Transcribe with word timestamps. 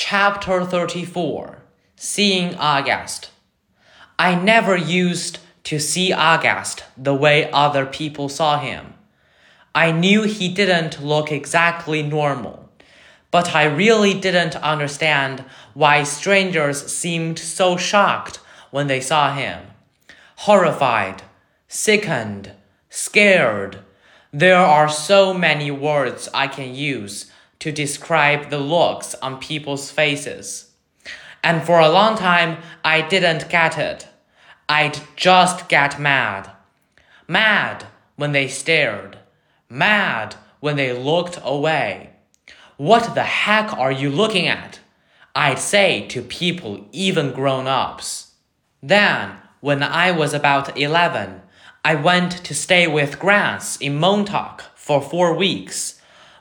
Chapter 0.00 0.64
34 0.64 1.58
Seeing 1.96 2.54
August. 2.54 3.30
I 4.16 4.36
never 4.36 4.76
used 4.76 5.40
to 5.64 5.80
see 5.80 6.12
August 6.12 6.84
the 6.96 7.16
way 7.16 7.50
other 7.50 7.84
people 7.84 8.28
saw 8.28 8.60
him. 8.60 8.94
I 9.74 9.90
knew 9.90 10.22
he 10.22 10.48
didn't 10.50 11.02
look 11.02 11.32
exactly 11.32 12.04
normal, 12.04 12.70
but 13.32 13.56
I 13.56 13.64
really 13.64 14.14
didn't 14.14 14.54
understand 14.54 15.44
why 15.74 16.04
strangers 16.04 16.86
seemed 16.86 17.40
so 17.40 17.76
shocked 17.76 18.36
when 18.70 18.86
they 18.86 19.00
saw 19.00 19.34
him. 19.34 19.66
Horrified, 20.46 21.22
sickened, 21.66 22.52
scared. 22.88 23.80
There 24.32 24.64
are 24.64 24.88
so 24.88 25.34
many 25.34 25.72
words 25.72 26.28
I 26.32 26.46
can 26.46 26.72
use 26.72 27.32
to 27.60 27.72
describe 27.72 28.50
the 28.50 28.58
looks 28.58 29.14
on 29.16 29.40
people's 29.40 29.90
faces. 29.90 30.70
And 31.42 31.62
for 31.64 31.78
a 31.80 31.88
long 31.88 32.16
time, 32.16 32.58
I 32.84 33.00
didn't 33.00 33.48
get 33.48 33.78
it. 33.78 34.06
I'd 34.68 35.00
just 35.16 35.68
get 35.68 36.00
mad. 36.00 36.50
Mad 37.26 37.86
when 38.16 38.32
they 38.32 38.48
stared. 38.48 39.18
Mad 39.68 40.36
when 40.60 40.76
they 40.76 40.92
looked 40.92 41.38
away. 41.42 42.10
What 42.76 43.14
the 43.14 43.24
heck 43.24 43.72
are 43.76 43.92
you 43.92 44.10
looking 44.10 44.46
at? 44.46 44.80
I'd 45.34 45.58
say 45.58 46.06
to 46.08 46.22
people, 46.22 46.86
even 46.92 47.32
grown 47.32 47.66
ups. 47.66 48.32
Then, 48.82 49.36
when 49.60 49.82
I 49.82 50.10
was 50.10 50.34
about 50.34 50.76
11, 50.76 51.42
I 51.84 51.94
went 51.94 52.32
to 52.44 52.54
stay 52.54 52.86
with 52.86 53.18
Grans 53.18 53.76
in 53.80 53.98
Montauk 53.98 54.62
for 54.74 55.00
four 55.00 55.34
weeks 55.34 55.97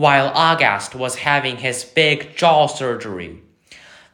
while 0.00 0.32
August 0.34 0.94
was 0.94 1.16
having 1.16 1.58
his 1.58 1.84
big 1.84 2.34
jaw 2.34 2.66
surgery. 2.66 3.42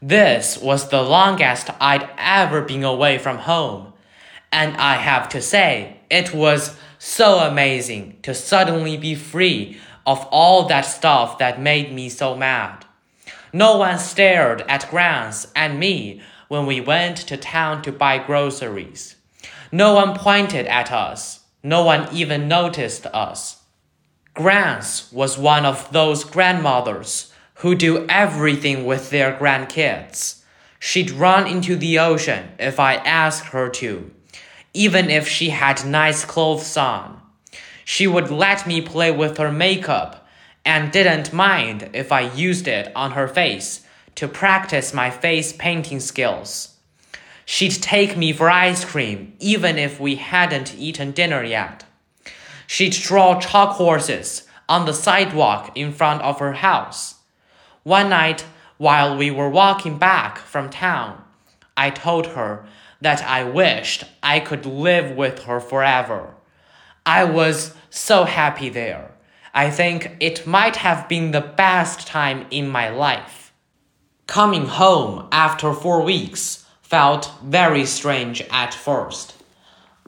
This 0.02 0.58
was 0.58 0.88
the 0.88 1.00
longest 1.00 1.70
I'd 1.80 2.10
ever 2.18 2.62
been 2.62 2.82
away 2.82 3.18
from 3.18 3.38
home, 3.38 3.92
and 4.50 4.76
I 4.78 4.94
have 4.94 5.28
to 5.28 5.40
say, 5.40 5.98
it 6.10 6.34
was 6.34 6.76
so 6.98 7.38
amazing 7.38 8.18
to 8.22 8.34
suddenly 8.34 8.96
be 8.96 9.14
free 9.14 9.78
of 10.04 10.26
all 10.32 10.66
that 10.66 10.80
stuff 10.80 11.38
that 11.38 11.62
made 11.62 11.92
me 11.92 12.08
so 12.08 12.34
mad. 12.34 12.84
No 13.52 13.76
one 13.76 14.00
stared 14.00 14.62
at 14.62 14.90
Grans 14.90 15.46
and 15.54 15.78
me 15.78 16.20
when 16.48 16.66
we 16.66 16.80
went 16.80 17.16
to 17.28 17.36
town 17.36 17.82
to 17.82 17.92
buy 17.92 18.18
groceries. 18.18 19.14
No 19.70 19.94
one 19.94 20.18
pointed 20.18 20.66
at 20.66 20.90
us. 20.90 21.44
No 21.62 21.84
one 21.84 22.08
even 22.12 22.48
noticed 22.48 23.06
us. 23.06 23.55
Grans 24.36 25.10
was 25.12 25.38
one 25.38 25.64
of 25.64 25.90
those 25.92 26.22
grandmothers 26.22 27.32
who 27.60 27.74
do 27.74 28.04
everything 28.06 28.84
with 28.84 29.08
their 29.08 29.32
grandkids. 29.32 30.42
She'd 30.78 31.10
run 31.10 31.46
into 31.46 31.74
the 31.74 31.98
ocean 31.98 32.50
if 32.58 32.78
I 32.78 32.96
asked 32.96 33.46
her 33.46 33.70
to, 33.70 34.10
even 34.74 35.08
if 35.08 35.26
she 35.26 35.48
had 35.48 35.86
nice 35.86 36.26
clothes 36.26 36.76
on. 36.76 37.18
She 37.86 38.06
would 38.06 38.30
let 38.30 38.66
me 38.66 38.82
play 38.82 39.10
with 39.10 39.38
her 39.38 39.50
makeup 39.50 40.28
and 40.66 40.92
didn't 40.92 41.32
mind 41.32 41.88
if 41.94 42.12
I 42.12 42.30
used 42.34 42.68
it 42.68 42.92
on 42.94 43.12
her 43.12 43.28
face 43.28 43.86
to 44.16 44.28
practice 44.28 44.92
my 44.92 45.08
face 45.08 45.54
painting 45.54 45.98
skills. 45.98 46.76
She'd 47.46 47.82
take 47.82 48.18
me 48.18 48.34
for 48.34 48.50
ice 48.50 48.84
cream 48.84 49.32
even 49.38 49.78
if 49.78 49.98
we 49.98 50.16
hadn't 50.16 50.74
eaten 50.76 51.12
dinner 51.12 51.42
yet. 51.42 51.85
She'd 52.66 52.92
draw 52.92 53.40
chalk 53.40 53.76
horses 53.76 54.46
on 54.68 54.86
the 54.86 54.92
sidewalk 54.92 55.72
in 55.76 55.92
front 55.92 56.22
of 56.22 56.38
her 56.40 56.54
house. 56.54 57.16
One 57.82 58.10
night, 58.10 58.44
while 58.78 59.16
we 59.16 59.30
were 59.30 59.48
walking 59.48 59.98
back 59.98 60.38
from 60.38 60.70
town, 60.70 61.22
I 61.76 61.90
told 61.90 62.28
her 62.28 62.66
that 63.00 63.22
I 63.22 63.44
wished 63.44 64.04
I 64.22 64.40
could 64.40 64.66
live 64.66 65.16
with 65.16 65.44
her 65.44 65.60
forever. 65.60 66.34
I 67.04 67.24
was 67.24 67.74
so 67.90 68.24
happy 68.24 68.68
there. 68.68 69.12
I 69.54 69.70
think 69.70 70.16
it 70.20 70.46
might 70.46 70.76
have 70.76 71.08
been 71.08 71.30
the 71.30 71.40
best 71.40 72.06
time 72.06 72.46
in 72.50 72.68
my 72.68 72.88
life. 72.88 73.52
Coming 74.26 74.66
home 74.66 75.28
after 75.30 75.72
four 75.72 76.02
weeks 76.02 76.66
felt 76.82 77.32
very 77.44 77.86
strange 77.86 78.42
at 78.50 78.74
first. 78.74 79.35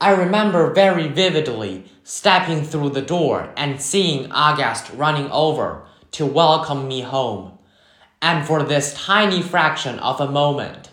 I 0.01 0.13
remember 0.13 0.73
very 0.73 1.09
vividly 1.09 1.85
stepping 2.05 2.63
through 2.63 2.91
the 2.91 3.03
door 3.03 3.53
and 3.57 3.83
seeing 3.83 4.31
August 4.31 4.93
running 4.93 5.29
over 5.33 5.87
to 6.13 6.25
welcome 6.25 6.87
me 6.87 7.01
home. 7.01 7.59
And 8.23 8.47
for 8.47 8.63
this 8.63 8.95
tiny 8.95 9.43
fraction 9.43 9.99
of 9.99 10.21
a 10.21 10.31
moment, 10.31 10.91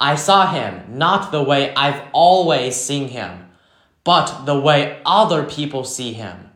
I 0.00 0.14
saw 0.14 0.50
him 0.50 0.98
not 0.98 1.32
the 1.32 1.42
way 1.42 1.74
I've 1.74 2.00
always 2.12 2.76
seen 2.76 3.08
him, 3.08 3.46
but 4.04 4.46
the 4.46 4.58
way 4.58 5.02
other 5.04 5.44
people 5.44 5.84
see 5.84 6.14
him. 6.14 6.50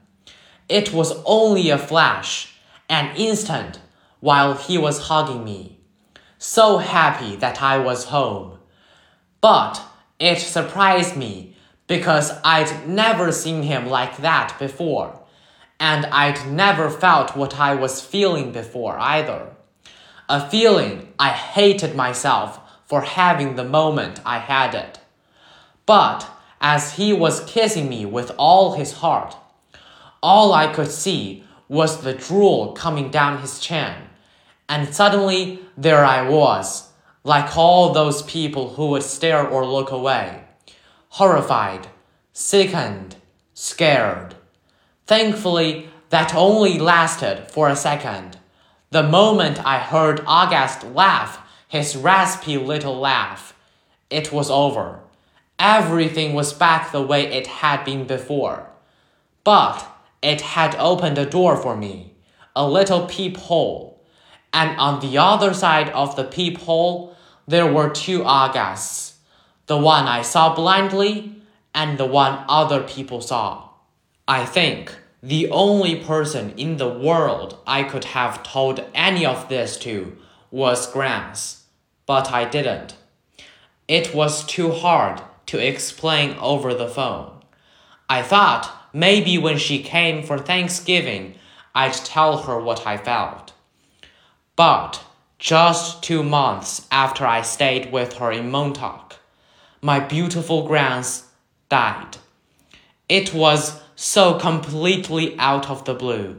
It 0.70 0.94
was 0.94 1.20
only 1.26 1.68
a 1.68 1.76
flash, 1.76 2.54
an 2.88 3.14
instant, 3.14 3.78
while 4.20 4.54
he 4.54 4.78
was 4.78 5.08
hugging 5.08 5.44
me. 5.44 5.80
So 6.38 6.78
happy 6.78 7.36
that 7.36 7.60
I 7.60 7.76
was 7.76 8.04
home. 8.04 8.58
But 9.42 9.82
it 10.18 10.38
surprised 10.38 11.16
me 11.16 11.56
because 11.90 12.30
I'd 12.44 12.86
never 12.88 13.32
seen 13.32 13.64
him 13.64 13.88
like 13.88 14.18
that 14.18 14.56
before, 14.60 15.18
and 15.80 16.06
I'd 16.06 16.46
never 16.46 16.88
felt 16.88 17.36
what 17.36 17.58
I 17.58 17.74
was 17.74 18.00
feeling 18.00 18.52
before 18.52 18.96
either. 19.00 19.48
A 20.28 20.48
feeling 20.48 21.12
I 21.18 21.30
hated 21.30 21.96
myself 21.96 22.60
for 22.86 23.00
having 23.00 23.56
the 23.56 23.64
moment 23.64 24.20
I 24.24 24.38
had 24.38 24.76
it. 24.76 25.00
But 25.84 26.30
as 26.60 26.92
he 26.92 27.12
was 27.12 27.44
kissing 27.46 27.88
me 27.88 28.06
with 28.06 28.30
all 28.38 28.74
his 28.74 28.92
heart, 28.92 29.34
all 30.22 30.52
I 30.52 30.72
could 30.72 30.92
see 30.92 31.42
was 31.68 32.02
the 32.02 32.14
drool 32.14 32.70
coming 32.74 33.10
down 33.10 33.40
his 33.40 33.58
chin, 33.58 33.96
and 34.68 34.94
suddenly 34.94 35.58
there 35.76 36.04
I 36.04 36.22
was, 36.28 36.88
like 37.24 37.56
all 37.56 37.92
those 37.92 38.22
people 38.22 38.74
who 38.74 38.90
would 38.90 39.02
stare 39.02 39.44
or 39.44 39.66
look 39.66 39.90
away 39.90 40.44
horrified, 41.10 41.88
sickened, 42.32 43.16
scared. 43.52 44.34
Thankfully, 45.06 45.88
that 46.10 46.34
only 46.34 46.78
lasted 46.78 47.48
for 47.50 47.68
a 47.68 47.76
second. 47.76 48.38
The 48.90 49.02
moment 49.02 49.64
I 49.64 49.78
heard 49.78 50.22
August 50.26 50.84
laugh, 50.84 51.40
his 51.68 51.96
raspy 51.96 52.56
little 52.56 52.98
laugh, 52.98 53.54
it 54.08 54.32
was 54.32 54.50
over. 54.50 55.00
Everything 55.58 56.32
was 56.32 56.52
back 56.52 56.90
the 56.90 57.02
way 57.02 57.26
it 57.26 57.46
had 57.46 57.84
been 57.84 58.06
before. 58.06 58.68
But 59.44 59.86
it 60.22 60.40
had 60.40 60.74
opened 60.76 61.18
a 61.18 61.26
door 61.26 61.56
for 61.56 61.76
me, 61.76 62.14
a 62.54 62.68
little 62.68 63.06
peephole. 63.06 64.00
And 64.52 64.78
on 64.78 65.00
the 65.00 65.18
other 65.18 65.54
side 65.54 65.90
of 65.90 66.16
the 66.16 66.24
peephole, 66.24 67.16
there 67.46 67.72
were 67.72 67.90
two 67.90 68.24
Augusts 68.24 69.09
the 69.70 69.76
one 69.76 70.08
I 70.08 70.22
saw 70.22 70.52
blindly 70.52 71.32
and 71.72 71.96
the 71.96 72.04
one 72.04 72.44
other 72.48 72.82
people 72.82 73.20
saw. 73.20 73.68
I 74.26 74.44
think 74.44 74.92
the 75.22 75.48
only 75.50 75.94
person 75.94 76.54
in 76.56 76.78
the 76.78 76.88
world 76.88 77.56
I 77.68 77.84
could 77.84 78.06
have 78.06 78.42
told 78.42 78.84
any 78.92 79.24
of 79.24 79.48
this 79.48 79.76
to 79.86 80.16
was 80.50 80.90
Grans, 80.92 81.66
but 82.04 82.32
I 82.32 82.46
didn't. 82.46 82.96
It 83.86 84.12
was 84.12 84.44
too 84.44 84.72
hard 84.72 85.22
to 85.46 85.64
explain 85.64 86.36
over 86.40 86.74
the 86.74 86.88
phone. 86.88 87.30
I 88.08 88.22
thought 88.22 88.88
maybe 88.92 89.38
when 89.38 89.58
she 89.58 89.84
came 89.84 90.24
for 90.24 90.38
Thanksgiving, 90.38 91.36
I'd 91.76 91.92
tell 91.92 92.38
her 92.38 92.58
what 92.58 92.88
I 92.88 92.96
felt. 92.96 93.52
But 94.56 95.04
just 95.38 96.02
two 96.02 96.24
months 96.24 96.88
after 96.90 97.24
I 97.24 97.42
stayed 97.42 97.92
with 97.92 98.14
her 98.14 98.32
in 98.32 98.50
Montauk, 98.50 99.09
my 99.82 99.98
beautiful 99.98 100.66
Grans 100.66 101.24
died. 101.68 102.18
It 103.08 103.32
was 103.32 103.80
so 103.96 104.38
completely 104.38 105.38
out 105.38 105.70
of 105.70 105.84
the 105.84 105.94
blue. 105.94 106.38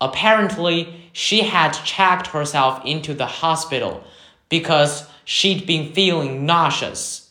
Apparently, 0.00 1.10
she 1.12 1.42
had 1.42 1.72
checked 1.72 2.28
herself 2.28 2.84
into 2.84 3.14
the 3.14 3.26
hospital 3.26 4.04
because 4.48 5.06
she'd 5.24 5.66
been 5.66 5.92
feeling 5.92 6.44
nauseous. 6.44 7.30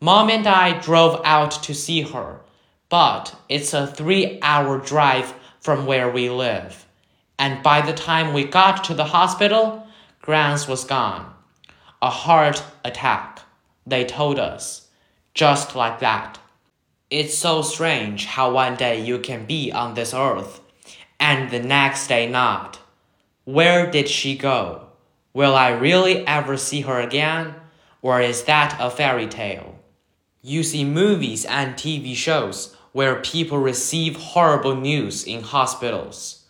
Mom 0.00 0.28
and 0.28 0.46
I 0.46 0.80
drove 0.80 1.20
out 1.24 1.62
to 1.62 1.74
see 1.74 2.02
her, 2.02 2.40
but 2.88 3.36
it's 3.48 3.72
a 3.72 3.86
three 3.86 4.40
hour 4.42 4.78
drive 4.78 5.32
from 5.60 5.86
where 5.86 6.10
we 6.10 6.28
live. 6.28 6.86
And 7.38 7.62
by 7.62 7.80
the 7.80 7.92
time 7.92 8.34
we 8.34 8.44
got 8.44 8.84
to 8.84 8.94
the 8.94 9.04
hospital, 9.04 9.86
Grans 10.20 10.66
was 10.66 10.84
gone. 10.84 11.32
A 12.00 12.10
heart 12.10 12.64
attack 12.84 13.42
they 13.86 14.04
told 14.04 14.38
us. 14.38 14.88
Just 15.34 15.74
like 15.74 16.00
that. 16.00 16.38
It's 17.10 17.36
so 17.36 17.62
strange 17.62 18.26
how 18.26 18.52
one 18.52 18.76
day 18.76 19.02
you 19.02 19.18
can 19.18 19.44
be 19.44 19.70
on 19.72 19.94
this 19.94 20.14
earth 20.14 20.60
and 21.20 21.50
the 21.50 21.60
next 21.60 22.08
day 22.08 22.28
not. 22.28 22.78
Where 23.44 23.90
did 23.90 24.08
she 24.08 24.36
go? 24.36 24.86
Will 25.34 25.54
I 25.54 25.70
really 25.70 26.26
ever 26.26 26.56
see 26.56 26.82
her 26.82 27.00
again? 27.00 27.54
Or 28.02 28.20
is 28.20 28.44
that 28.44 28.76
a 28.80 28.90
fairy 28.90 29.26
tale? 29.26 29.78
You 30.42 30.62
see 30.62 30.84
movies 30.84 31.44
and 31.44 31.74
TV 31.74 32.14
shows 32.14 32.76
where 32.92 33.20
people 33.20 33.58
receive 33.58 34.16
horrible 34.16 34.76
news 34.76 35.24
in 35.24 35.42
hospitals. 35.42 36.44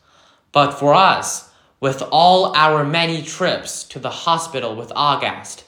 But 0.51 0.73
for 0.73 0.95
us, 0.95 1.51
with 1.81 2.03
all 2.11 2.55
our 2.57 2.85
many 2.85 3.23
trips 3.23 3.85
to 3.85 3.99
the 3.99 4.11
hospital 4.11 4.75
with 4.75 4.93
August, 4.97 5.65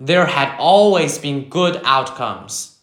there 0.00 0.26
had 0.26 0.56
always 0.58 1.18
been 1.18 1.48
good 1.48 1.80
outcomes. 1.84 2.78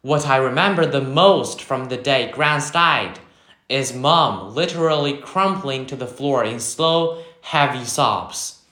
What 0.00 0.26
I 0.26 0.36
remember 0.36 0.86
the 0.86 1.02
most 1.02 1.60
from 1.60 1.86
the 1.86 1.98
day 1.98 2.30
Grans 2.32 2.70
died 2.70 3.18
is 3.68 3.92
mom 3.92 4.54
literally 4.54 5.18
crumpling 5.18 5.84
to 5.86 5.96
the 5.96 6.06
floor 6.06 6.44
in 6.44 6.58
slow, 6.60 7.22
heavy 7.42 7.84
sobs, 7.84 8.62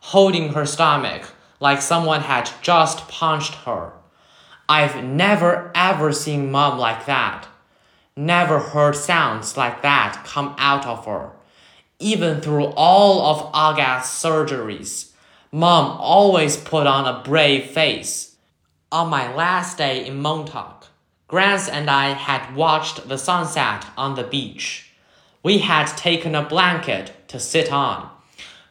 holding 0.00 0.52
her 0.52 0.64
stomach 0.64 1.34
like 1.58 1.82
someone 1.82 2.20
had 2.20 2.48
just 2.60 3.08
punched 3.08 3.54
her. 3.66 3.92
I've 4.68 5.02
never 5.02 5.72
ever 5.74 6.12
seen 6.12 6.52
mom 6.52 6.78
like 6.78 7.06
that. 7.06 7.48
Never 8.14 8.60
heard 8.60 8.94
sounds 8.94 9.56
like 9.56 9.82
that 9.82 10.22
come 10.24 10.54
out 10.58 10.86
of 10.86 11.06
her. 11.06 11.30
Even 11.98 12.40
through 12.40 12.66
all 12.76 13.34
of 13.34 13.50
August's 13.52 14.22
surgeries, 14.22 15.11
mom 15.54 15.98
always 16.00 16.56
put 16.56 16.86
on 16.86 17.04
a 17.04 17.22
brave 17.22 17.66
face. 17.66 18.36
On 18.90 19.10
my 19.10 19.32
last 19.34 19.76
day 19.76 20.06
in 20.06 20.18
Montauk, 20.18 20.86
Grans 21.28 21.68
and 21.68 21.90
I 21.90 22.14
had 22.14 22.56
watched 22.56 23.06
the 23.06 23.18
sunset 23.18 23.84
on 23.96 24.14
the 24.14 24.24
beach. 24.24 24.90
We 25.42 25.58
had 25.58 25.86
taken 25.88 26.34
a 26.34 26.42
blanket 26.42 27.12
to 27.28 27.38
sit 27.38 27.70
on, 27.70 28.08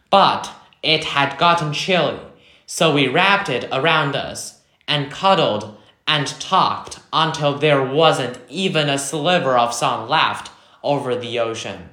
but 0.09 0.51
it 0.81 1.03
had 1.03 1.37
gotten 1.37 1.71
chilly, 1.71 2.19
so 2.65 2.93
we 2.93 3.07
wrapped 3.07 3.49
it 3.49 3.67
around 3.71 4.15
us 4.15 4.61
and 4.87 5.11
cuddled 5.11 5.77
and 6.07 6.27
talked 6.39 6.99
until 7.13 7.57
there 7.57 7.83
wasn't 7.83 8.39
even 8.49 8.89
a 8.89 8.97
sliver 8.97 9.55
of 9.55 9.73
sun 9.73 10.09
left 10.09 10.49
over 10.83 11.15
the 11.15 11.37
ocean. 11.37 11.89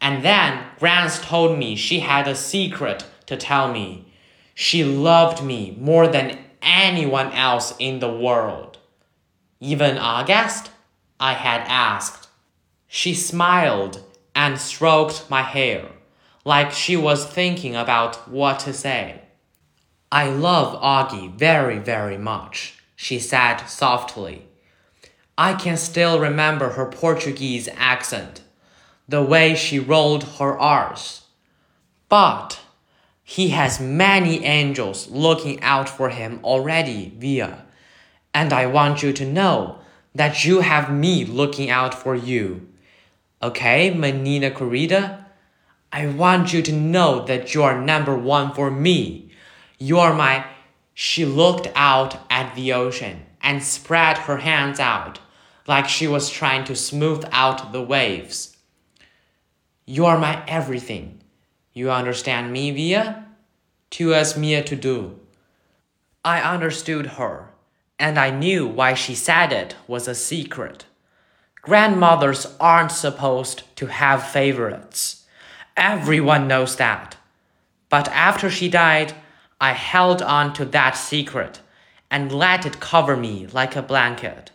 And 0.00 0.24
then 0.24 0.64
Grans 0.80 1.20
told 1.20 1.56
me 1.56 1.76
she 1.76 2.00
had 2.00 2.26
a 2.26 2.34
secret 2.34 3.04
to 3.26 3.36
tell 3.36 3.72
me. 3.72 4.06
She 4.54 4.84
loved 4.84 5.42
me 5.42 5.76
more 5.80 6.06
than 6.08 6.38
anyone 6.62 7.32
else 7.32 7.74
in 7.78 7.98
the 8.00 8.12
world. 8.12 8.78
Even 9.60 9.98
August? 9.98 10.70
I 11.18 11.34
had 11.34 11.62
asked. 11.66 12.28
She 12.86 13.14
smiled 13.14 14.02
and 14.34 14.58
stroked 14.58 15.28
my 15.28 15.42
hair, 15.42 15.88
like 16.44 16.72
she 16.72 16.96
was 16.96 17.24
thinking 17.26 17.74
about 17.74 18.28
what 18.28 18.60
to 18.60 18.72
say. 18.72 19.22
I 20.12 20.28
love 20.28 20.80
Augie 20.80 21.34
very, 21.34 21.78
very 21.78 22.18
much 22.18 22.74
she 23.04 23.18
said 23.18 23.58
softly. 23.66 24.46
I 25.36 25.54
can 25.54 25.76
still 25.76 26.20
remember 26.20 26.70
her 26.70 26.86
Portuguese 26.86 27.68
accent, 27.76 28.42
the 29.08 29.22
way 29.22 29.54
she 29.54 29.78
rolled 29.78 30.24
her 30.38 30.58
R's. 30.58 31.22
But 32.08 32.60
he 33.24 33.48
has 33.48 33.80
many 33.80 34.44
angels 34.44 35.08
looking 35.10 35.60
out 35.62 35.88
for 35.88 36.10
him 36.10 36.38
already, 36.44 37.12
Via. 37.16 37.64
And 38.34 38.52
I 38.52 38.66
want 38.66 39.02
you 39.02 39.12
to 39.14 39.24
know 39.24 39.78
that 40.14 40.44
you 40.44 40.60
have 40.60 40.92
me 40.92 41.24
looking 41.24 41.70
out 41.70 41.94
for 41.94 42.14
you. 42.14 42.68
Okay, 43.42 43.92
menina 43.94 44.50
querida? 44.50 45.24
I 45.90 46.06
want 46.06 46.52
you 46.52 46.60
to 46.62 46.72
know 46.72 47.24
that 47.24 47.54
you 47.54 47.62
are 47.62 47.80
number 47.80 48.16
one 48.16 48.52
for 48.52 48.70
me. 48.70 49.30
You 49.78 49.98
are 49.98 50.14
my 50.14 50.44
she 50.92 51.24
looked 51.24 51.68
out 51.74 52.18
at 52.30 52.54
the 52.54 52.72
ocean 52.72 53.26
and 53.42 53.62
spread 53.62 54.18
her 54.18 54.38
hands 54.38 54.78
out 54.78 55.18
like 55.66 55.88
she 55.88 56.06
was 56.06 56.30
trying 56.30 56.64
to 56.64 56.76
smooth 56.76 57.24
out 57.32 57.72
the 57.72 57.82
waves. 57.82 58.56
You 59.86 60.06
are 60.06 60.18
my 60.18 60.44
everything. 60.46 61.20
You 61.76 61.90
understand 61.90 62.52
me, 62.52 62.70
Via? 62.70 63.26
Tu 63.90 64.14
es 64.14 64.36
mia 64.36 64.62
to 64.62 64.76
do. 64.76 65.18
I 66.24 66.40
understood 66.40 67.06
her, 67.18 67.50
and 67.98 68.16
I 68.16 68.30
knew 68.30 68.64
why 68.64 68.94
she 68.94 69.16
said 69.16 69.52
it 69.52 69.74
was 69.88 70.06
a 70.06 70.14
secret. 70.14 70.86
Grandmothers 71.62 72.46
aren't 72.60 72.92
supposed 72.92 73.64
to 73.74 73.86
have 73.86 74.22
favorites. 74.24 75.26
Everyone 75.76 76.46
knows 76.46 76.76
that. 76.76 77.16
But 77.88 78.06
after 78.08 78.48
she 78.50 78.68
died, 78.68 79.12
I 79.60 79.72
held 79.72 80.22
on 80.22 80.52
to 80.54 80.64
that 80.66 80.96
secret 80.96 81.60
and 82.08 82.30
let 82.30 82.64
it 82.64 82.78
cover 82.78 83.16
me 83.16 83.48
like 83.48 83.74
a 83.74 83.82
blanket. 83.82 84.52